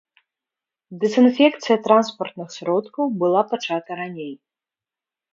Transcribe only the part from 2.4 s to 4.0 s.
сродкаў была пачата